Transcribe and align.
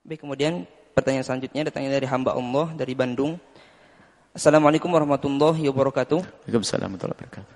Baik, 0.00 0.24
kemudian 0.24 0.64
pertanyaan 0.96 1.28
selanjutnya 1.28 1.68
datangnya 1.68 2.00
dari 2.00 2.08
hamba 2.08 2.32
Allah 2.32 2.72
dari 2.72 2.96
Bandung. 2.96 3.36
Assalamualaikum 4.32 4.88
warahmatullahi 4.88 5.60
wabarakatuh. 5.68 6.24
Waalaikumsalam 6.24 6.88
warahmatullahi 6.88 7.20
wabarakatuh. 7.20 7.54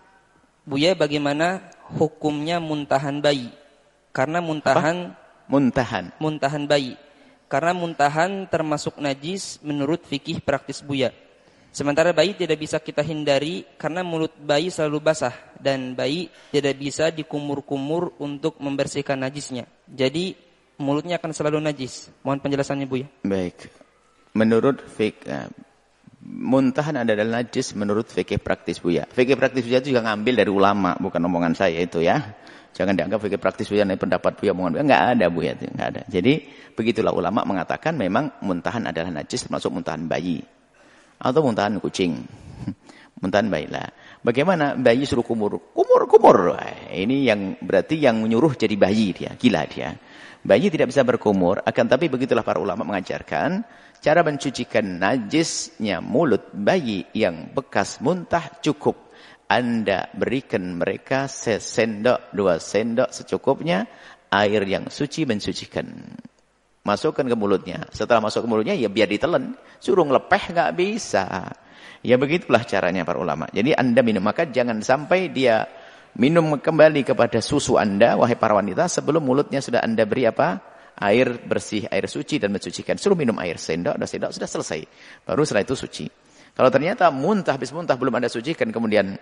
Buya, 0.69 0.93
bagaimana 0.93 1.73
hukumnya 1.97 2.61
muntahan 2.61 3.25
bayi? 3.25 3.49
Karena 4.13 4.45
muntahan 4.45 5.17
Apa? 5.17 5.49
muntahan 5.49 6.05
muntahan 6.21 6.69
bayi. 6.69 7.01
Karena 7.49 7.73
muntahan 7.73 8.45
termasuk 8.53 9.01
najis 9.01 9.57
menurut 9.65 10.05
fikih 10.05 10.45
praktis 10.45 10.85
Buya. 10.85 11.17
Sementara 11.73 12.13
bayi 12.13 12.37
tidak 12.37 12.61
bisa 12.61 12.77
kita 12.77 13.01
hindari 13.01 13.65
karena 13.81 14.05
mulut 14.05 14.37
bayi 14.37 14.69
selalu 14.69 15.01
basah 15.01 15.33
dan 15.57 15.97
bayi 15.97 16.29
tidak 16.53 16.77
bisa 16.77 17.09
dikumur-kumur 17.09 18.13
untuk 18.21 18.61
membersihkan 18.61 19.17
najisnya. 19.17 19.65
Jadi 19.89 20.44
mulutnya 20.79 21.21
akan 21.21 21.31
selalu 21.31 21.59
najis. 21.63 22.11
Mohon 22.27 22.39
penjelasannya 22.45 22.87
Buya. 22.89 23.07
Baik. 23.23 23.71
Menurut 24.35 24.83
fik 24.83 25.27
eh, 25.31 25.49
muntahan 26.25 27.05
adalah 27.05 27.41
najis 27.41 27.77
menurut 27.79 28.09
fikih 28.09 28.41
praktis 28.41 28.81
Buya. 28.81 29.07
Fikih 29.07 29.37
praktis 29.39 29.63
Buya 29.69 29.79
itu 29.85 29.95
juga 29.95 30.03
ngambil 30.11 30.35
dari 30.41 30.51
ulama, 30.51 30.97
bukan 30.99 31.21
omongan 31.29 31.55
saya 31.55 31.79
itu 31.79 32.01
ya. 32.01 32.19
Jangan 32.75 32.99
dianggap 32.99 33.23
fikih 33.23 33.39
praktis 33.39 33.71
Buya 33.71 33.87
ini 33.87 33.95
pendapat 33.95 34.35
Buya 34.41 34.51
omongan 34.57 34.71
Buya. 34.75 34.83
Enggak 34.83 35.03
ada 35.15 35.27
Buya 35.31 35.51
itu, 35.55 35.65
enggak 35.71 35.89
ada. 35.95 36.03
Jadi 36.11 36.33
begitulah 36.75 37.13
ulama 37.15 37.47
mengatakan 37.47 37.95
memang 37.95 38.43
muntahan 38.43 38.83
adalah 38.91 39.15
najis 39.15 39.47
termasuk 39.47 39.71
muntahan 39.71 40.03
bayi 40.11 40.43
atau 41.21 41.41
muntahan 41.45 41.79
kucing. 41.79 42.19
Muntahan 43.25 43.49
bayi 43.49 43.65
lah. 43.73 43.89
Bagaimana 44.21 44.77
bayi 44.77 45.09
suruh 45.09 45.25
kumur? 45.25 45.73
Kumur, 45.73 46.05
kumur. 46.05 46.61
Ini 46.93 47.17
yang 47.33 47.41
berarti 47.65 47.97
yang 47.97 48.21
menyuruh 48.21 48.53
jadi 48.53 48.77
bayi 48.77 49.17
dia, 49.17 49.33
gila 49.41 49.65
dia. 49.65 49.97
Bayi 50.45 50.69
tidak 50.69 50.93
bisa 50.93 51.01
berkumur, 51.01 51.65
akan 51.65 51.85
tapi 51.89 52.13
begitulah 52.13 52.45
para 52.45 52.61
ulama 52.61 52.85
mengajarkan 52.85 53.65
cara 54.05 54.21
mencucikan 54.21 55.01
najisnya 55.01 56.05
mulut 56.05 56.53
bayi 56.53 57.09
yang 57.17 57.49
bekas 57.57 58.05
muntah 58.05 58.61
cukup. 58.61 59.01
Anda 59.49 60.13
berikan 60.13 60.77
mereka 60.77 61.25
sesendok, 61.25 62.33
dua 62.37 62.61
sendok 62.61 63.09
secukupnya 63.09 63.89
air 64.29 64.61
yang 64.69 64.93
suci 64.93 65.25
mensucikan. 65.25 65.89
Masukkan 66.85 67.25
ke 67.25 67.33
mulutnya. 67.33 67.89
Setelah 67.89 68.21
masuk 68.21 68.45
ke 68.45 68.49
mulutnya 68.49 68.77
ya 68.77 68.93
biar 68.93 69.09
ditelan. 69.09 69.57
Suruh 69.81 70.05
ngelepeh 70.05 70.53
nggak 70.53 70.73
bisa. 70.77 71.49
Ya 72.05 72.21
begitulah 72.21 72.63
caranya 72.69 73.03
para 73.03 73.19
ulama. 73.21 73.49
Jadi 73.51 73.73
Anda 73.73 74.01
minum 74.05 74.25
maka 74.25 74.45
jangan 74.49 74.81
sampai 74.85 75.33
dia 75.33 75.65
minum 76.19 76.61
kembali 76.61 77.03
kepada 77.03 77.41
susu 77.41 77.81
Anda 77.81 78.15
wahai 78.19 78.39
para 78.39 78.55
wanita 78.55 78.87
sebelum 78.87 79.25
mulutnya 79.25 79.59
sudah 79.65 79.83
Anda 79.83 80.05
beri 80.05 80.29
apa? 80.29 80.75
air 80.95 81.43
bersih, 81.43 81.91
air 81.91 82.07
suci 82.07 82.39
dan 82.39 82.55
mensucikan. 82.55 82.95
Suruh 82.95 83.19
minum 83.19 83.35
air 83.43 83.59
sendok, 83.59 83.99
dan 83.99 84.07
sendok 84.07 84.31
sudah 84.31 84.47
selesai. 84.47 84.81
Baru 85.27 85.43
setelah 85.43 85.67
itu 85.67 85.75
suci. 85.75 86.07
Kalau 86.55 86.71
ternyata 86.71 87.11
muntah, 87.11 87.59
habis 87.59 87.75
muntah 87.75 87.99
belum 87.99 88.15
Anda 88.15 88.31
sucikan, 88.31 88.71
kemudian 88.71 89.19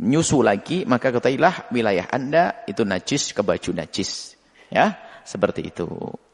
nyusu 0.00 0.40
lagi, 0.40 0.88
maka 0.88 1.12
ketahuilah 1.12 1.68
wilayah 1.68 2.08
Anda 2.08 2.64
itu 2.64 2.80
najis 2.80 3.36
ke 3.36 3.44
baju 3.44 3.76
najis. 3.76 4.40
Ya, 4.72 4.96
seperti 5.28 5.68
itu. 5.68 5.84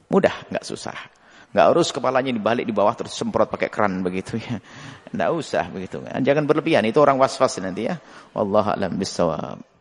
Mudah, 0.07 0.47
nggak 0.47 0.63
susah. 0.63 1.18
Nggak 1.49 1.67
harus 1.73 1.89
kepalanya 1.89 2.29
dibalik 2.29 2.69
di 2.69 2.75
bawah 2.77 2.93
terus 2.93 3.17
semprot 3.17 3.49
pakai 3.49 3.73
keran 3.73 4.05
begitu 4.05 4.37
ya. 4.37 4.61
Nggak 5.15 5.31
usah 5.33 5.65
begitu. 5.73 6.05
Jangan 6.05 6.45
berlebihan, 6.45 6.85
itu 6.85 7.01
orang 7.01 7.17
was-was 7.17 7.57
nanti 7.65 7.89
ya. 7.89 7.97
Wallahu 8.37 8.69
a'lam 8.77 9.01
bishawab. 9.01 9.78